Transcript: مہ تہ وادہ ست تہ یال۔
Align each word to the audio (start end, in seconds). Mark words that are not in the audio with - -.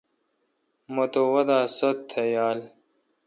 مہ 0.93 1.05
تہ 1.11 1.21
وادہ 1.31 1.59
ست 1.77 1.97
تہ 2.09 2.21
یال۔ 2.33 2.59